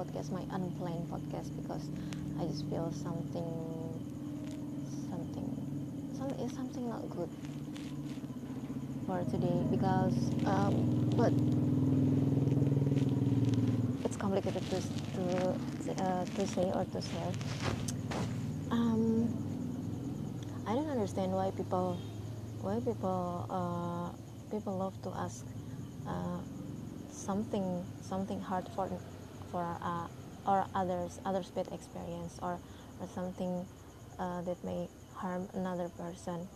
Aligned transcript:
podcast, 0.00 0.32
my 0.32 0.40
unplanned 0.50 1.06
podcast, 1.12 1.52
because 1.60 1.84
I 2.40 2.46
just 2.46 2.64
feel 2.70 2.90
something, 2.90 3.52
something, 5.10 5.48
some 6.16 6.30
is 6.40 6.52
something 6.52 6.88
not 6.88 7.04
good 7.10 7.28
for 9.06 9.22
today 9.30 9.60
because, 9.70 10.16
um, 10.46 10.72
but 11.20 11.32
it's 14.04 14.16
complicated 14.16 14.62
to 14.70 14.80
to 14.80 16.02
uh, 16.02 16.24
to 16.24 16.46
say 16.46 16.72
or 16.72 16.84
to 16.96 17.00
share. 17.02 17.32
Um, 18.70 19.28
I 20.66 20.74
don't 20.74 20.88
understand 20.88 21.32
why 21.32 21.50
people 21.50 21.98
why 22.62 22.80
people 22.80 23.44
uh, 23.50 24.16
people 24.50 24.78
love 24.78 24.96
to 25.02 25.10
ask 25.12 25.44
uh, 26.08 26.40
something 27.10 27.84
something 28.00 28.40
hard 28.40 28.66
for 28.74 28.88
for 29.50 29.76
uh, 29.82 30.06
or 30.46 30.66
others 30.74 31.20
others 31.24 31.50
bad 31.50 31.68
experience 31.72 32.38
or, 32.42 32.58
or 33.00 33.08
something 33.14 33.66
uh, 34.18 34.42
that 34.42 34.62
may 34.64 34.88
harm 35.14 35.48
another 35.54 35.88
person. 35.88 36.48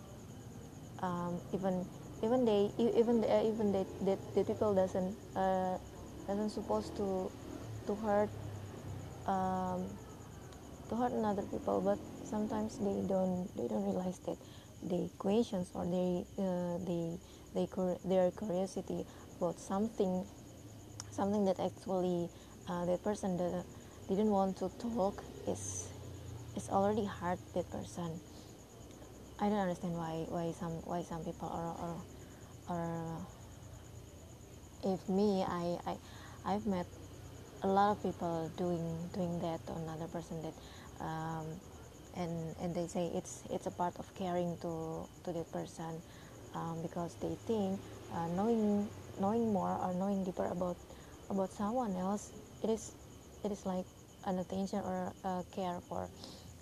Um, 1.01 1.39
even 1.53 1.85
even 2.23 2.45
they 2.45 2.71
even 2.79 3.21
they, 3.21 3.47
even 3.47 3.71
that 3.73 3.87
the, 4.01 4.17
the 4.33 4.43
people 4.43 4.73
doesn't 4.73 5.15
uh, 5.35 5.77
doesn't 6.27 6.49
supposed 6.49 6.95
to 6.97 7.29
to 7.87 7.95
hurt 7.95 8.29
um, 9.27 9.85
to 10.89 10.95
hurt 10.95 11.11
another 11.11 11.43
people 11.43 11.81
but 11.81 11.99
sometimes 12.25 12.77
they 12.77 13.05
don't 13.07 13.49
they 13.57 13.67
don't 13.67 13.83
realize 13.85 14.19
that 14.25 14.37
the 14.83 15.09
questions 15.17 15.71
or 15.73 15.85
they 15.85 16.25
uh, 16.39 16.77
they 16.85 17.17
they 17.53 17.67
their 18.05 18.31
curiosity 18.31 19.05
about 19.37 19.59
something 19.59 20.25
something 21.11 21.45
that 21.45 21.59
actually 21.59 22.29
uh, 22.67 22.85
that 22.85 23.03
person 23.03 23.37
that 23.37 23.63
didn't 24.09 24.31
want 24.31 24.57
to 24.57 24.69
talk 24.79 25.23
is 25.47 25.89
is 26.55 26.69
already 26.69 27.05
hard 27.05 27.39
that 27.53 27.69
person. 27.69 28.19
I 29.39 29.49
don't 29.49 29.59
understand 29.59 29.95
why 29.95 30.25
why 30.29 30.51
some 30.53 30.81
why 30.85 31.03
some 31.03 31.23
people 31.23 31.49
are 31.49 31.75
or 31.77 31.95
or 32.69 32.81
if 34.83 35.07
me 35.09 35.43
I 35.43 35.77
I 35.85 35.93
I've 36.45 36.65
met 36.65 36.87
a 37.63 37.67
lot 37.67 37.91
of 37.91 38.03
people 38.03 38.51
doing 38.57 38.85
doing 39.13 39.39
that 39.41 39.65
to 39.67 39.73
another 39.73 40.07
person 40.07 40.41
that 40.41 40.55
um, 41.03 41.45
and 42.15 42.55
and 42.61 42.73
they 42.73 42.87
say 42.87 43.11
it's 43.13 43.43
it's 43.49 43.65
a 43.65 43.71
part 43.71 43.97
of 43.99 44.05
caring 44.15 44.57
to 44.61 45.05
to 45.25 45.33
the 45.33 45.43
person 45.51 46.01
um, 46.53 46.79
because 46.81 47.15
they 47.21 47.35
think 47.45 47.79
uh, 48.13 48.27
knowing 48.37 48.87
knowing 49.19 49.51
more 49.51 49.77
or 49.81 49.93
knowing 49.93 50.23
deeper 50.23 50.45
about 50.45 50.77
about 51.29 51.51
someone 51.51 51.95
else 51.97 52.31
it 52.65 52.73
is 52.73 52.95
it 53.45 53.51
is 53.51 53.65
like 53.65 53.85
an 54.25 54.39
attention 54.39 54.79
or 54.79 55.13
a 55.23 55.45
care 55.53 55.77
for 55.87 56.09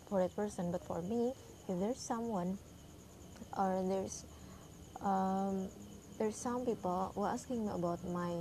for 0.10 0.20
that 0.20 0.36
person. 0.36 0.72
But 0.72 0.84
for 0.84 1.02
me 1.02 1.32
if 1.70 1.80
there's 1.80 2.00
someone 2.00 2.60
or 3.56 3.84
there's 3.88 4.26
um, 5.00 5.70
there's 6.20 6.36
some 6.36 6.66
people 6.66 7.12
who 7.16 7.24
are 7.24 7.32
asking 7.32 7.66
me 7.66 7.72
about 7.72 8.04
my 8.04 8.36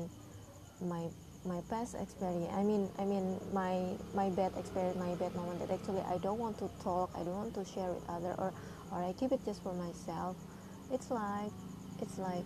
my 0.83 1.07
my 1.45 1.61
past 1.69 1.97
experience 1.99 2.51
i 2.55 2.63
mean 2.63 2.89
i 2.99 3.05
mean 3.05 3.39
my 3.53 3.99
my 4.15 4.31
bad 4.31 4.53
experience 4.57 4.97
my 4.97 5.15
bad 5.17 5.35
moment 5.35 5.59
that 5.59 5.71
actually 5.75 6.01
i 6.03 6.17
don't 6.19 6.39
want 6.39 6.57
to 6.57 6.71
talk 6.81 7.11
i 7.15 7.19
don't 7.19 7.35
want 7.35 7.55
to 7.55 7.65
share 7.65 7.91
with 7.91 8.03
other 8.09 8.35
or 8.39 8.53
or 8.93 9.03
i 9.03 9.13
keep 9.19 9.33
it 9.33 9.41
just 9.45 9.61
for 9.63 9.75
myself 9.75 10.37
it's 10.93 11.11
like 11.11 11.51
it's 12.01 12.19
like 12.19 12.45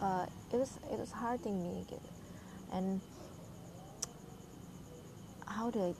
uh, 0.00 0.24
it 0.50 0.56
was 0.56 0.78
it 0.90 0.98
was 0.98 1.12
hurting 1.12 1.62
me 1.62 1.84
and 2.72 3.00
how 5.64 5.70
do 5.70 5.80
i 5.80 5.94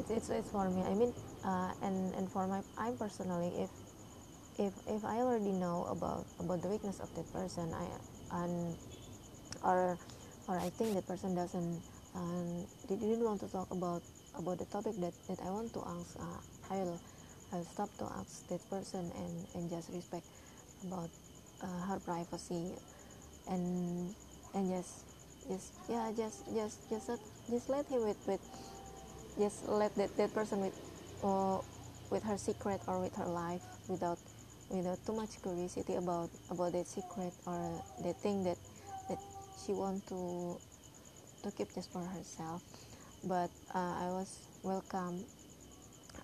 it's, 0.00 0.10
it's 0.10 0.28
it's 0.30 0.50
for 0.50 0.68
me. 0.68 0.82
I 0.82 0.94
mean 0.94 1.14
uh, 1.44 1.70
and 1.82 2.12
and 2.18 2.26
for 2.26 2.48
my 2.48 2.62
i 2.76 2.90
personally 2.98 3.52
if 3.62 3.70
if 4.58 4.72
if 4.90 5.04
i 5.04 5.22
already 5.22 5.52
know 5.52 5.86
about 5.86 6.26
about 6.40 6.62
the 6.62 6.68
weakness 6.68 6.98
of 6.98 7.14
that 7.14 7.30
person 7.32 7.70
i 7.70 7.86
and 8.42 8.74
or 9.62 9.96
or 10.48 10.58
I 10.58 10.70
think 10.70 10.94
that 10.94 11.06
person 11.06 11.34
doesn't 11.34 11.80
um, 12.14 12.66
they 12.88 12.96
didn't 12.96 13.22
want 13.22 13.40
to 13.40 13.48
talk 13.48 13.70
about 13.70 14.02
about 14.34 14.58
the 14.58 14.66
topic 14.66 14.98
that, 15.00 15.14
that 15.28 15.38
I 15.44 15.50
want 15.50 15.72
to 15.74 15.82
ask? 15.86 16.18
Uh, 16.18 16.74
I 16.74 16.76
will 16.82 17.00
I'll 17.52 17.64
stop 17.64 17.90
to 17.98 18.04
ask 18.18 18.48
that 18.48 18.58
person 18.70 19.12
and, 19.14 19.46
and 19.54 19.70
just 19.70 19.90
respect 19.92 20.26
about 20.82 21.10
uh, 21.62 21.80
her 21.86 22.00
privacy 22.00 22.72
and 23.46 24.14
and 24.54 24.70
just 24.70 25.11
just 25.48 25.72
yeah 25.88 26.10
just 26.16 26.44
just 26.54 26.88
just 26.90 27.08
let, 27.08 27.20
just 27.50 27.68
let 27.68 27.86
him 27.86 28.04
with 28.04 28.26
with 28.26 28.40
just 29.38 29.68
let 29.68 29.94
that, 29.96 30.16
that 30.16 30.32
person 30.34 30.60
with 30.60 30.76
uh, 31.24 31.58
with 32.10 32.22
her 32.22 32.38
secret 32.38 32.80
or 32.86 33.00
with 33.00 33.14
her 33.16 33.26
life 33.26 33.62
without 33.88 34.18
without 34.70 34.98
too 35.06 35.12
much 35.12 35.40
curiosity 35.42 35.94
about 35.94 36.30
about 36.50 36.72
that 36.72 36.86
secret 36.86 37.32
or 37.46 37.82
the 38.02 38.12
thing 38.12 38.44
that 38.44 38.58
she 39.64 39.72
want 39.72 40.06
to 40.08 40.56
to 41.42 41.50
keep 41.52 41.72
just 41.74 41.90
for 41.92 42.02
herself. 42.02 42.62
But 43.24 43.50
uh, 43.74 43.78
I 43.78 44.08
was 44.10 44.38
welcome 44.62 45.24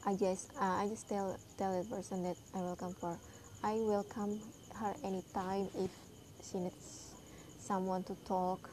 I 0.06 0.14
just 0.14 0.50
uh, 0.60 0.82
I 0.82 0.88
just 0.88 1.08
tell 1.08 1.36
tell 1.56 1.72
that 1.74 1.90
person 1.90 2.22
that 2.24 2.36
I 2.54 2.58
welcome 2.58 2.94
for 2.94 3.16
I 3.62 3.74
welcome 3.80 4.40
her 4.74 4.94
anytime 5.04 5.68
if 5.78 5.90
she 6.42 6.58
needs 6.58 7.14
someone 7.60 8.02
to 8.04 8.14
talk 8.26 8.70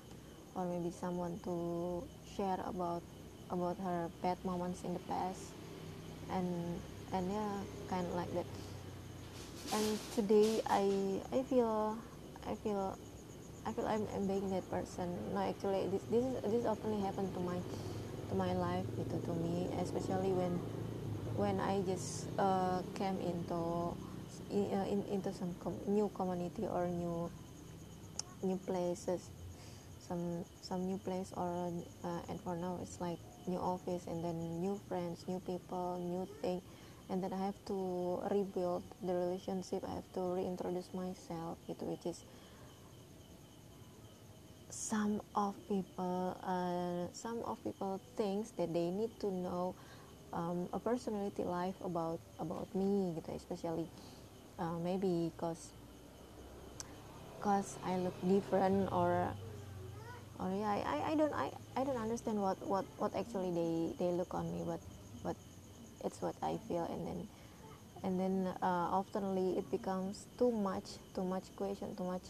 or 0.55 0.65
maybe 0.65 0.91
someone 0.91 1.39
to 1.43 2.03
share 2.35 2.59
about 2.65 3.03
about 3.51 3.77
her 3.79 4.09
bad 4.23 4.39
moments 4.43 4.83
in 4.83 4.93
the 4.93 5.03
past. 5.05 5.53
And 6.31 6.81
and 7.13 7.29
yeah 7.31 7.61
kind 7.87 8.07
of 8.07 8.15
like 8.15 8.31
that. 8.33 8.47
And 9.71 9.99
today 10.15 10.61
I 10.67 11.21
I 11.31 11.43
feel 11.43 11.97
I 12.47 12.55
feel 12.55 12.97
I 13.65 13.71
feel 13.73 13.85
I'm, 13.85 14.05
I'm 14.13 14.27
being 14.27 14.49
that 14.53 14.69
person. 14.69 15.09
No, 15.33 15.41
actually, 15.41 15.89
this 15.89 16.01
this 16.13 16.23
is, 16.23 16.35
this 16.53 16.65
often 16.65 17.01
happened 17.01 17.33
to 17.33 17.41
my 17.41 17.57
to 18.29 18.33
my 18.37 18.53
life 18.53 18.85
gitu 19.01 19.17
to 19.25 19.33
me, 19.41 19.65
especially 19.81 20.29
when 20.33 20.53
when 21.35 21.57
I 21.59 21.81
just 21.83 22.29
uh, 22.37 22.85
came 22.93 23.17
into 23.25 23.91
in, 24.53 24.65
uh, 24.69 24.85
in, 24.85 25.01
into 25.09 25.33
some 25.33 25.57
com- 25.59 25.81
new 25.89 26.13
community 26.13 26.69
or 26.69 26.85
new 26.87 27.29
new 28.45 28.57
places, 28.69 29.33
some 30.07 30.45
some 30.61 30.85
new 30.85 30.97
place 31.01 31.33
or 31.35 31.73
uh, 32.05 32.21
and 32.29 32.37
for 32.41 32.55
now 32.55 32.77
it's 32.81 33.01
like 33.01 33.17
new 33.47 33.57
office 33.57 34.05
and 34.07 34.23
then 34.23 34.37
new 34.61 34.79
friends, 34.87 35.25
new 35.27 35.39
people, 35.41 35.97
new 36.01 36.25
thing, 36.41 36.61
and 37.09 37.21
then 37.23 37.33
I 37.33 37.41
have 37.45 37.57
to 37.69 38.21
rebuild 38.29 38.83
the 39.01 39.13
relationship. 39.13 39.83
I 39.85 40.01
have 40.01 40.09
to 40.13 40.21
reintroduce 40.37 40.89
myself, 40.93 41.57
gitu, 41.69 41.85
which 41.89 42.05
is 42.05 42.25
some 44.69 45.21
of 45.35 45.55
people 45.69 46.35
uh, 46.43 47.07
some 47.13 47.41
of 47.45 47.61
people 47.63 48.01
thinks 48.17 48.51
that 48.57 48.73
they 48.73 48.89
need 48.89 49.13
to 49.21 49.31
know 49.31 49.75
um, 50.33 50.67
a 50.73 50.79
personality 50.79 51.43
life 51.43 51.75
about 51.85 52.19
about 52.39 52.67
me 52.75 53.13
gitu 53.15 53.31
especially 53.37 53.87
uh, 54.59 54.75
maybe 54.81 55.31
because 55.31 55.71
cause 57.39 57.77
I 57.85 57.95
look 58.01 58.17
different 58.25 58.89
or 58.91 59.31
or 60.39 60.51
yeah 60.51 60.83
I, 60.85 61.11
I 61.11 61.15
don't 61.15 61.33
I, 61.33 61.51
I 61.75 61.83
don't 61.83 61.97
understand 61.97 62.41
what, 62.41 62.57
what, 62.67 62.85
what 62.97 63.15
actually 63.15 63.51
they, 63.51 64.05
they 64.05 64.11
look 64.11 64.33
on 64.33 64.51
me 64.51 64.63
but 64.65 64.79
but 65.23 65.35
it's 66.03 66.21
what 66.21 66.35
I 66.41 66.57
feel. 66.67 66.85
And 66.85 67.07
then 67.07 67.27
and 68.03 68.19
then 68.19 68.53
uh, 68.61 68.93
oftenly 68.93 69.57
it 69.57 69.69
becomes 69.71 70.25
too 70.37 70.51
much 70.51 71.01
too 71.15 71.23
much 71.23 71.43
question 71.55 71.95
too 71.95 72.03
much 72.03 72.21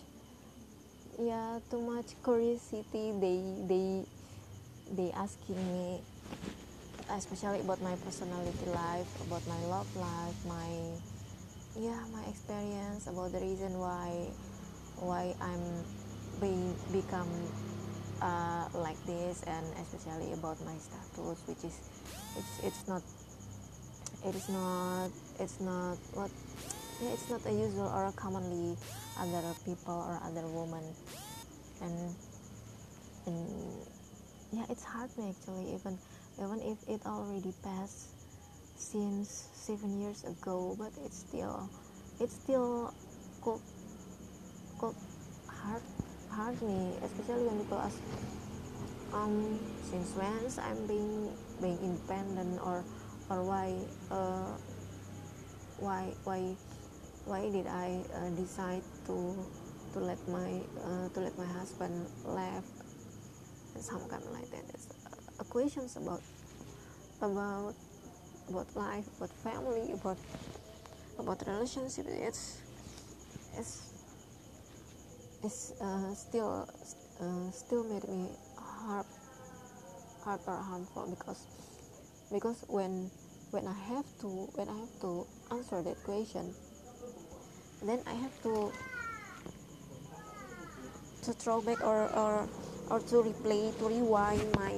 yeah 1.19 1.59
too 1.69 1.81
much 1.81 2.15
curiosity. 2.23 3.11
They 3.19 3.41
they 3.67 4.05
they 4.95 5.11
asking 5.11 5.57
me 5.73 6.01
especially 7.09 7.59
about 7.59 7.81
my 7.81 7.95
personality 7.97 8.65
life 8.65 9.09
about 9.27 9.45
my 9.47 9.59
love 9.67 9.85
life 9.95 10.45
my 10.47 10.69
yeah 11.77 12.01
my 12.11 12.23
experience 12.25 13.05
about 13.07 13.31
the 13.31 13.39
reason 13.39 13.77
why 13.77 14.25
why 14.97 15.35
i'm 15.41 15.61
being 16.41 16.73
become 16.91 17.29
uh, 18.21 18.67
like 18.73 18.97
this 19.05 19.43
and 19.43 19.65
especially 19.81 20.33
about 20.33 20.59
my 20.65 20.75
status 20.77 21.39
which 21.47 21.63
is 21.63 21.79
it's 22.37 22.59
it's 22.63 22.87
not 22.87 23.01
it 24.25 24.35
is 24.35 24.49
not 24.49 25.09
it's 25.39 25.59
not 25.59 25.97
what 26.13 26.31
yeah, 27.01 27.11
it's 27.11 27.29
not 27.29 27.45
a 27.45 27.51
usual 27.51 27.91
or 27.93 28.05
a 28.07 28.11
commonly 28.13 28.77
other 29.19 29.43
people 29.65 29.93
or 29.93 30.19
other 30.23 30.47
women. 30.47 30.83
And 31.81 32.15
and 33.27 33.47
yeah 34.53 34.65
it's 34.69 34.83
hard 34.83 35.09
me 35.17 35.29
actually 35.29 35.73
even 35.73 35.97
even 36.39 36.61
if 36.61 36.77
it 36.87 37.01
already 37.05 37.53
passed 37.63 38.07
since 38.77 39.49
seven 39.53 39.99
years 39.99 40.23
ago 40.23 40.75
but 40.77 40.91
it's 41.03 41.19
still 41.19 41.69
it's 42.19 42.35
still 42.35 42.93
could 43.41 43.59
could 44.79 44.95
hard 45.47 45.81
hard 46.35 46.61
me 46.61 46.91
especially 46.99 47.47
when 47.47 47.63
people 47.63 47.79
ask 47.79 47.95
um, 49.15 49.55
since 49.87 50.11
when 50.19 50.35
I'm 50.59 50.83
being 50.83 51.31
being 51.63 51.79
independent 51.79 52.59
or 52.59 52.83
or 53.31 53.39
why 53.47 53.71
uh, 54.11 54.51
why 55.79 56.11
why 56.27 56.59
why 57.23 57.47
did 57.47 57.67
I 57.71 58.03
uh, 58.11 58.29
decide 58.35 58.83
to 59.07 59.15
to 59.95 59.99
let 60.03 60.19
my 60.27 60.59
uh, 60.83 61.07
to 61.15 61.19
let 61.23 61.37
my 61.39 61.47
husband 61.47 62.03
left 62.27 62.67
and 63.73 63.83
some 63.83 64.03
kind 64.11 64.19
of 64.19 64.31
like 64.35 64.51
that. 64.51 64.67
It's 64.75 64.91
uh, 65.39 65.43
questions 65.47 65.95
about 65.95 66.19
about 67.23 67.75
about 68.51 68.67
life 68.75 69.07
about 69.15 69.31
family 69.39 69.95
about 69.95 70.19
about 71.15 71.39
relationship. 71.47 72.11
It's 72.11 72.59
it's 73.55 73.94
it's 75.45 75.77
uh, 75.77 76.09
still 76.17 76.65
uh, 77.21 77.51
still 77.53 77.83
made 77.85 78.07
me 78.09 78.33
hard 78.57 79.05
hard 80.25 80.41
or 80.49 80.57
harmful 80.57 81.05
because 81.05 81.45
because 82.33 82.65
when 82.67 83.11
when 83.51 83.67
I 83.69 83.77
have 83.93 84.05
to 84.25 84.49
when 84.57 84.67
I 84.67 84.77
have 84.81 84.93
to 85.05 85.27
answer 85.53 85.85
that 85.85 86.01
question 86.03 86.49
then 87.85 88.01
I 88.09 88.13
have 88.17 88.33
to 88.41 88.73
to 91.21 91.31
throw 91.33 91.61
back 91.61 91.77
or 91.85 92.09
or 92.17 92.49
or 92.89 92.99
to 93.13 93.15
replay 93.21 93.69
to 93.77 93.85
rewind 93.85 94.49
my 94.57 94.73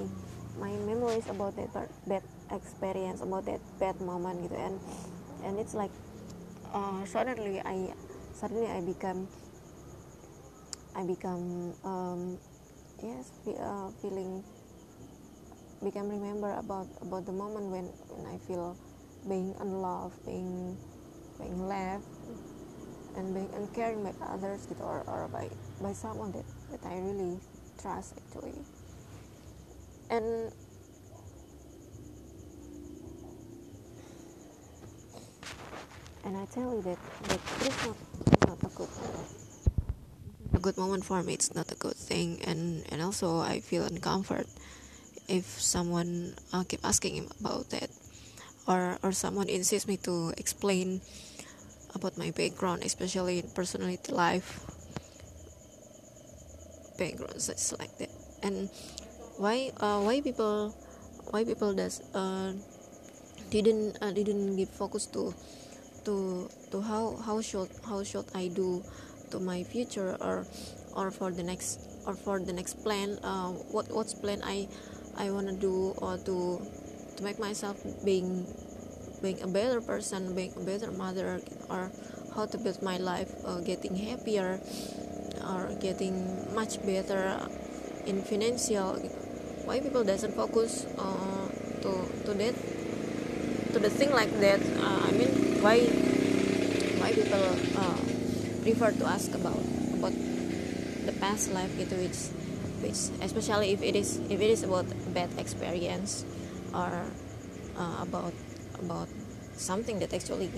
my 0.59 0.75
memories 0.83 1.31
about 1.31 1.55
that 1.55 1.71
bad 2.07 2.23
experience 2.51 3.23
about 3.23 3.47
that 3.47 3.63
bad 3.79 3.95
moment 4.03 4.43
gitu 4.43 4.59
and 4.59 4.75
and 5.47 5.59
it's 5.59 5.75
like 5.75 5.91
uh, 6.75 7.07
suddenly 7.07 7.63
I 7.63 7.95
suddenly 8.35 8.67
I 8.67 8.83
become 8.83 9.31
I 10.97 11.05
become 11.05 11.77
um, 11.85 12.41
yes 13.05 13.29
uh, 13.45 13.93
feeling 14.01 14.43
become 15.83 16.09
remember 16.09 16.57
about 16.57 16.89
about 17.05 17.29
the 17.29 17.31
moment 17.31 17.69
when 17.69 17.85
when 18.09 18.25
I 18.25 18.41
feel 18.49 18.73
being 19.29 19.53
unloved 19.61 20.17
being 20.25 20.73
being 21.37 21.69
left 21.69 22.01
and 23.13 23.29
being 23.29 23.49
uncaring 23.53 24.01
by 24.01 24.13
others 24.25 24.65
gitu 24.65 24.81
or, 24.81 25.05
or 25.05 25.29
by 25.29 25.45
by 25.77 25.93
someone 25.93 26.33
that 26.33 26.45
that 26.73 26.81
I 26.81 26.97
really 26.97 27.37
trust 27.77 28.17
actually. 28.17 28.57
And 30.09 30.49
and 36.25 36.33
I 36.33 36.45
tell 36.49 36.73
you 36.73 36.81
that 36.89 36.97
that 37.29 37.41
it's 37.61 37.85
not 37.85 37.97
not 38.49 38.59
a 38.65 38.69
good 38.73 38.89
good 40.67 40.75
moment 40.75 41.05
for 41.07 41.23
me 41.23 41.31
it's 41.31 41.55
not 41.55 41.71
a 41.71 41.79
good 41.79 41.95
thing. 41.95 42.43
And 42.43 42.83
and 42.91 42.99
also 42.99 43.39
I 43.39 43.63
feel 43.63 43.87
uncomfort 43.87 44.51
if 45.31 45.47
someone 45.63 46.35
uh, 46.51 46.67
keep 46.67 46.83
asking 46.83 47.15
him 47.15 47.31
about 47.39 47.71
that. 47.71 47.87
Or 48.67 48.99
or 48.99 49.15
someone 49.15 49.47
insists 49.47 49.87
me 49.87 49.95
to 50.03 50.35
explain 50.35 50.99
about 51.95 52.19
my 52.19 52.35
background 52.35 52.83
especially 52.83 53.39
in 53.39 53.47
personality 53.55 54.11
life. 54.11 54.59
Backgrounds 56.99 57.47
it's 57.47 57.71
like 57.79 57.95
that. 58.03 58.11
And 58.43 58.67
why 59.39 59.71
uh, 59.79 60.03
why 60.03 60.19
people 60.19 60.75
why 61.31 61.47
people 61.47 61.71
does 61.71 62.03
uh, 62.11 62.51
didn't 63.55 64.03
uh, 64.03 64.11
didn't 64.11 64.59
give 64.59 64.67
focus 64.75 65.07
to 65.15 65.31
to 66.03 66.51
to 66.75 66.83
how 66.83 67.15
how 67.23 67.39
should 67.39 67.71
how 67.87 68.03
should 68.03 68.27
I 68.35 68.51
do 68.51 68.83
to 69.31 69.39
my 69.39 69.63
future 69.63 70.17
or 70.21 70.45
or 70.95 71.11
for 71.11 71.31
the 71.31 71.43
next 71.43 71.79
or 72.05 72.13
for 72.15 72.39
the 72.39 72.53
next 72.53 72.83
plan 72.83 73.19
uh, 73.23 73.49
what 73.73 73.87
what's 73.91 74.13
plan 74.13 74.41
I 74.43 74.67
I 75.17 75.31
want 75.31 75.47
to 75.47 75.55
do 75.55 75.93
or 75.97 76.17
to 76.17 76.61
to 77.17 77.23
make 77.23 77.39
myself 77.39 77.77
being 78.05 78.45
being 79.21 79.41
a 79.41 79.47
better 79.47 79.81
person 79.81 80.35
being 80.35 80.53
a 80.55 80.63
better 80.63 80.91
mother 80.91 81.41
or 81.69 81.91
how 82.35 82.45
to 82.45 82.57
build 82.57 82.81
my 82.81 82.97
life 82.97 83.33
uh, 83.45 83.59
getting 83.61 83.95
happier 83.95 84.61
or 85.41 85.73
getting 85.81 86.15
much 86.53 86.81
better 86.85 87.39
in 88.05 88.21
financial. 88.21 88.95
Why 89.65 89.79
people 89.81 90.03
doesn't 90.03 90.33
focus 90.35 90.85
uh, 90.97 91.47
to 91.81 91.91
to 92.25 92.31
that 92.37 92.55
to 93.73 93.79
the 93.79 93.89
thing 93.89 94.11
like 94.11 94.31
that? 94.39 94.61
Uh, 94.79 95.01
I 95.07 95.11
mean 95.11 95.61
why 95.61 95.81
why 97.01 97.11
people 97.11 97.45
uh, 97.75 97.97
prefer 98.67 98.91
to 98.91 99.05
ask 99.07 99.31
about 99.31 99.63
about 99.95 100.11
the 101.07 101.15
past 101.23 101.55
life 101.55 101.71
gitu 101.79 101.95
which 102.03 102.19
which 102.83 102.99
especially 103.23 103.71
if 103.71 103.79
it 103.79 103.95
is 103.95 104.19
if 104.27 104.43
it 104.43 104.51
is 104.51 104.61
about 104.67 104.83
bad 105.15 105.31
experience 105.39 106.27
or 106.75 106.91
uh, 107.79 107.97
about 108.03 108.35
about 108.83 109.07
something 109.55 110.03
that 110.03 110.11
actually 110.11 110.51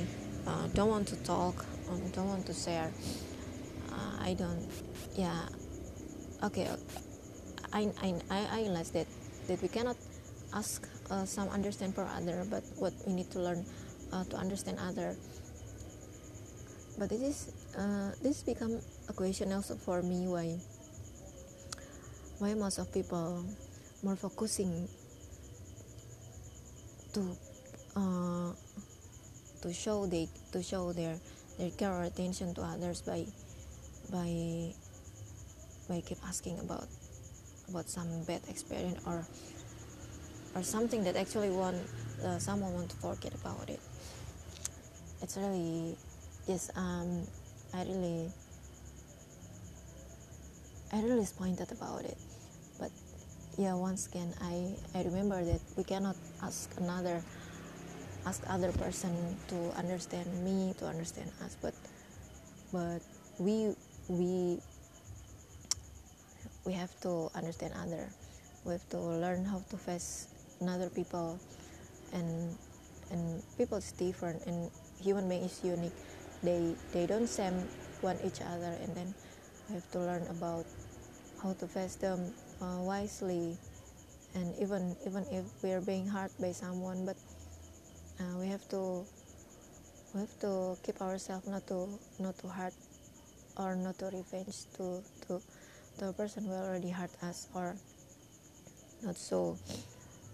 uh, 0.49 0.65
don't 0.73 0.89
want 0.89 1.05
to 1.05 1.17
talk 1.21 1.53
um, 1.85 2.01
don't 2.17 2.25
want 2.33 2.49
to 2.49 2.55
share 2.65 2.89
uh, 3.93 4.13
I 4.25 4.33
don't 4.33 4.65
yeah. 5.13 5.45
Okay 6.41 6.65
I, 7.69 7.93
I, 8.01 8.09
I 8.33 8.57
realize 8.65 8.89
that 8.97 9.05
that 9.45 9.61
we 9.61 9.69
cannot 9.69 10.01
ask 10.49 10.81
uh, 11.13 11.29
some 11.29 11.45
understand 11.53 11.93
for 11.93 12.09
other 12.09 12.41
but 12.49 12.65
what 12.81 12.93
we 13.05 13.13
need 13.13 13.29
to 13.37 13.39
learn 13.39 13.61
uh, 14.09 14.25
to 14.33 14.35
understand 14.35 14.81
other. 14.81 15.13
But 16.97 17.13
this 17.13 17.21
is 17.21 17.58
uh, 17.77 18.11
this 18.21 18.43
become 18.43 18.79
a 19.07 19.13
question 19.13 19.51
also 19.53 19.75
for 19.75 20.01
me 20.01 20.27
why 20.27 20.57
why 22.39 22.53
most 22.53 22.79
of 22.79 22.91
people 22.93 23.43
more 24.03 24.15
focusing 24.15 24.87
to 27.13 27.35
uh, 27.95 28.51
to 29.61 29.73
show 29.73 30.05
they 30.05 30.29
to 30.51 30.63
show 30.63 30.93
their 30.93 31.19
their 31.57 31.69
care 31.71 31.91
or 31.91 32.03
attention 32.03 32.53
to 32.55 32.61
others 32.61 33.01
by 33.01 33.25
by 34.11 34.71
by 35.89 35.99
keep 36.01 36.17
asking 36.25 36.57
about 36.59 36.87
about 37.67 37.89
some 37.89 38.23
bad 38.23 38.41
experience 38.49 38.99
or 39.05 39.25
or 40.55 40.63
something 40.63 41.03
that 41.03 41.15
actually 41.15 41.49
want 41.49 41.77
uh, 42.23 42.39
someone 42.39 42.73
want 42.73 42.89
to 42.89 42.95
forget 42.97 43.33
about 43.33 43.69
it. 43.69 43.79
It's 45.21 45.37
really 45.37 45.97
yes 46.47 46.71
um 46.75 47.27
i 47.73 47.83
really 47.83 48.31
i 50.93 51.01
really 51.01 51.21
disappointed 51.21 51.71
about 51.71 52.03
it. 52.05 52.17
But 52.79 52.91
yeah 53.57 53.73
once 53.73 54.07
again 54.07 54.33
i 54.41 54.73
i 54.95 55.03
remember 55.03 55.43
that 55.43 55.61
we 55.77 55.83
cannot 55.83 56.15
ask 56.41 56.69
another 56.77 57.21
ask 58.25 58.43
other 58.49 58.71
person 58.73 59.11
to 59.47 59.57
understand 59.77 60.27
me 60.43 60.73
to 60.79 60.85
understand 60.87 61.31
us. 61.43 61.55
But 61.61 61.73
but 62.71 63.01
we 63.39 63.73
we 64.09 64.59
we 66.65 66.73
have 66.73 66.93
to 67.01 67.29
understand 67.35 67.73
other. 67.79 68.09
We 68.65 68.73
have 68.73 68.87
to 68.89 68.99
learn 68.99 69.45
how 69.45 69.63
to 69.69 69.77
face 69.77 70.27
another 70.61 70.89
people. 70.89 71.39
And 72.13 72.57
and 73.11 73.41
people 73.57 73.77
is 73.77 73.91
different. 73.93 74.45
And 74.45 74.69
human 75.01 75.29
being 75.29 75.43
is 75.43 75.61
unique 75.63 75.95
they 76.43 76.75
they 76.93 77.05
don't 77.05 77.27
same 77.27 77.67
one 78.01 78.17
each 78.23 78.41
other 78.41 78.75
and 78.79 78.95
then 78.95 79.13
we 79.67 79.75
have 79.75 79.89
to 79.91 79.99
learn 79.99 80.25
about 80.31 80.65
how 81.43 81.53
to 81.53 81.67
face 81.67 81.95
them 81.95 82.33
uh, 82.61 82.79
wisely. 82.79 83.57
And 84.35 84.53
even 84.61 84.95
even 85.07 85.25
if 85.31 85.45
we 85.63 85.73
are 85.73 85.81
being 85.81 86.07
hurt 86.07 86.31
by 86.39 86.51
someone 86.51 87.05
but 87.05 87.17
uh, 88.21 88.37
we 88.37 88.47
have 88.47 88.63
to 88.69 89.03
we 90.13 90.21
have 90.21 90.39
to 90.41 90.77
keep 90.85 91.01
ourselves 91.01 91.47
not 91.47 91.65
to 91.67 91.89
not 92.19 92.37
to 92.39 92.47
hurt 92.47 92.73
or 93.57 93.75
not 93.75 93.97
to 93.99 94.13
revenge 94.13 94.69
to 94.77 95.01
to 95.27 95.41
the 95.97 96.13
person 96.13 96.45
who 96.45 96.53
already 96.53 96.89
hurt 96.89 97.11
us 97.23 97.49
or 97.55 97.75
not 99.01 99.17
so 99.17 99.57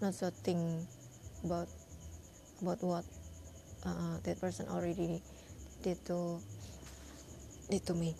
not 0.00 0.14
so 0.14 0.30
think 0.44 0.60
about 1.44 1.68
about 2.60 2.80
what 2.84 3.04
uh, 3.84 4.20
that 4.24 4.40
person 4.40 4.68
already 4.68 5.22
did 5.86 6.04
to 6.04 6.42
did 7.70 7.86
to 7.86 7.94
me 7.94 8.10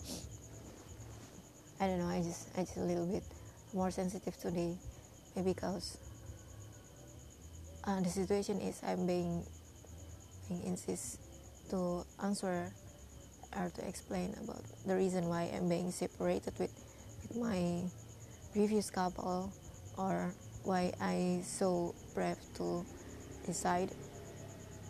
I 1.81 1.87
don't 1.87 1.99
know 1.99 2.07
I 2.07 2.23
just 2.23 2.47
I 2.55 2.63
just 2.63 2.77
a 2.77 2.87
little 2.87 3.05
bit 3.05 3.23
more 3.73 3.91
sensitive 3.91 4.39
today 4.39 4.79
maybe 5.35 5.51
because 5.51 5.97
uh, 7.83 7.99
the 7.99 8.07
situation 8.07 8.61
is 8.63 8.79
I'm 8.87 9.05
being 9.05 9.43
being 10.47 10.63
insist 10.63 11.19
to 11.75 12.07
answer 12.23 12.71
or 13.51 13.69
to 13.75 13.81
explain 13.85 14.31
about 14.39 14.63
the 14.85 14.95
reason 14.95 15.27
why 15.27 15.51
I'm 15.51 15.67
being 15.67 15.91
separated 15.91 16.55
with, 16.59 16.71
with 17.19 17.35
my 17.35 17.83
previous 18.53 18.89
couple 18.89 19.51
or 19.97 20.31
why 20.63 20.93
I 21.01 21.43
so 21.43 21.93
brave 22.15 22.39
to 22.63 22.85
decide 23.45 23.91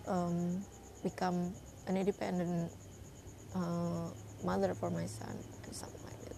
um, 0.06 0.62
become 1.02 1.54
an 1.88 1.98
independent 1.98 2.72
uh, 3.56 4.10
mother 4.44 4.74
for 4.74 4.90
my 4.90 5.06
son 5.06 5.36
and 5.64 5.74
something 5.76 6.04
like 6.04 6.20
that 6.28 6.38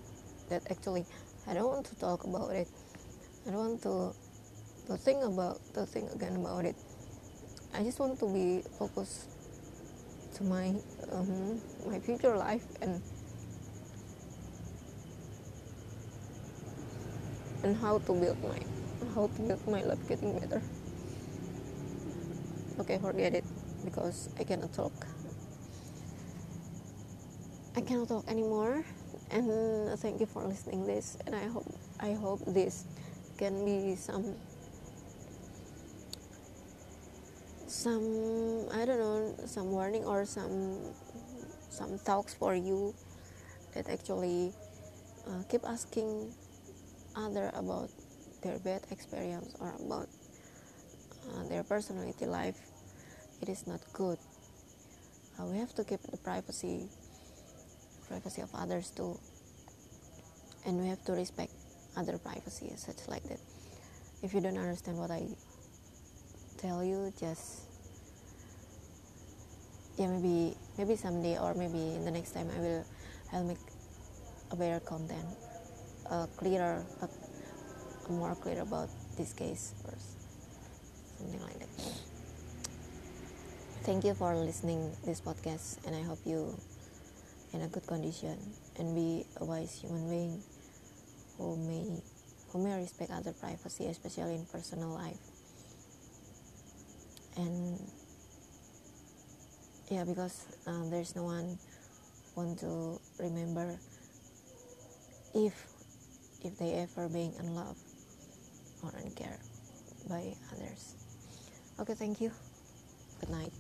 that 0.50 0.72
actually 0.72 1.06
I 1.48 1.54
don't 1.54 1.68
want 1.68 1.86
to 1.88 1.96
talk 2.00 2.24
about 2.24 2.52
it 2.52 2.68
I 3.48 3.52
don't 3.52 3.60
want 3.60 3.84
to 3.84 4.14
to 4.90 4.98
think 4.98 5.24
about 5.24 5.62
to 5.78 5.86
think 5.86 6.10
again 6.18 6.36
about 6.36 6.66
it. 6.66 6.76
I 7.78 7.84
just 7.86 8.00
want 8.00 8.18
to 8.20 8.28
be 8.34 8.66
focused 8.82 9.30
to 10.34 10.44
my 10.44 10.74
um, 11.14 11.62
my 11.86 12.00
future 12.02 12.36
life 12.36 12.66
and 12.82 12.98
and 17.62 17.78
how 17.78 18.00
to 18.10 18.12
build 18.18 18.42
my 18.42 18.58
how 19.14 19.30
to 19.30 19.42
build 19.46 19.62
my 19.70 19.86
life 19.86 20.02
getting 20.10 20.34
better. 20.40 20.62
Okay, 22.82 22.98
forget 22.98 23.36
it 23.36 23.46
because 23.86 24.30
I 24.40 24.44
cannot 24.44 24.74
talk. 24.74 24.94
I 27.80 27.82
cannot 27.82 28.10
talk 28.10 28.28
anymore. 28.28 28.84
And 29.32 29.48
thank 30.04 30.20
you 30.20 30.26
for 30.26 30.44
listening 30.44 30.84
this. 30.84 31.16
And 31.26 31.34
I 31.34 31.48
hope 31.48 31.64
I 32.04 32.12
hope 32.12 32.44
this 32.44 32.84
can 33.40 33.64
be 33.64 33.96
some 33.96 34.36
some 37.72 38.68
I 38.76 38.84
don't 38.84 39.00
know 39.00 39.32
some 39.48 39.72
warning 39.72 40.04
or 40.04 40.28
some 40.28 40.92
some 41.72 41.96
talks 42.04 42.36
for 42.36 42.52
you 42.52 42.92
that 43.72 43.88
actually 43.88 44.52
uh, 45.24 45.48
keep 45.48 45.64
asking 45.64 46.36
other 47.16 47.48
about 47.56 47.88
their 48.44 48.60
bad 48.60 48.84
experience 48.92 49.56
or 49.64 49.72
about 49.80 50.12
uh, 51.32 51.48
their 51.48 51.64
personality 51.64 52.26
life 52.26 52.60
it 53.40 53.48
is 53.48 53.64
not 53.68 53.80
good 53.94 54.20
uh, 55.40 55.46
we 55.46 55.56
have 55.56 55.72
to 55.76 55.86
keep 55.86 56.04
the 56.12 56.18
privacy 56.18 56.90
privacy 58.10 58.42
of 58.42 58.50
others 58.56 58.90
too 58.90 59.18
and 60.66 60.82
we 60.82 60.88
have 60.88 61.04
to 61.06 61.14
respect 61.14 61.52
other 61.96 62.18
privacy 62.18 62.72
such 62.76 63.08
like 63.08 63.24
that. 63.24 63.40
If 64.22 64.34
you 64.34 64.42
don't 64.42 64.58
understand 64.58 64.98
what 64.98 65.12
i 65.12 65.24
tell 66.60 66.84
you 66.84 67.14
just 67.18 67.64
yeah 69.98 70.08
maybe 70.08 70.56
maybe 70.78 70.96
someday 70.96 71.40
or 71.40 71.54
maybe 71.54 71.96
in 71.96 72.04
the 72.04 72.12
next 72.12 72.32
time 72.32 72.50
i 72.56 72.60
will 72.60 72.84
i'll 73.32 73.46
make 73.46 73.64
a 74.52 74.56
better 74.58 74.80
content 74.82 75.24
a 76.12 76.28
clearer 76.36 76.84
a, 77.02 77.08
a 77.08 78.12
more 78.12 78.36
clear 78.36 78.62
about 78.62 78.90
this 79.18 79.32
case 79.32 79.74
or 79.86 79.94
something 81.18 81.42
like 81.44 81.60
that. 81.60 81.70
Thank 83.84 84.04
you 84.04 84.14
for 84.14 84.36
listening 84.36 84.92
this 85.06 85.22
podcast 85.22 85.86
and 85.88 85.96
i 85.96 86.02
hope 86.02 86.20
you 86.26 86.60
in 87.54 87.62
a 87.62 87.68
good 87.68 87.86
condition 87.88 88.38
and 88.78 88.96
be 88.96 89.26
a 89.38 89.46
wise 89.46 89.80
human 89.82 90.10
being 90.10 90.42
who 91.38 91.56
may 91.56 92.02
who 92.52 92.64
may 92.64 92.76
respect 92.76 93.12
other 93.12 93.34
privacy 93.34 93.88
especially 93.88 94.36
in 94.36 94.46
personal 94.46 94.90
life. 94.90 95.20
And 97.38 97.80
yeah 99.90 100.04
because 100.04 100.46
um, 100.68 100.90
there's 100.90 101.16
no 101.16 101.24
one 101.24 101.58
want 102.36 102.60
to 102.60 103.00
remember 103.20 103.78
if 105.34 105.54
if 106.44 106.58
they 106.58 106.74
ever 106.74 107.10
being 107.10 107.34
unloved 107.40 107.80
or 108.84 108.92
uncared 109.04 109.40
by 110.08 110.34
others. 110.54 110.96
Okay 111.80 111.94
thank 111.94 112.22
you. 112.22 112.32
Good 113.20 113.30
night 113.30 113.59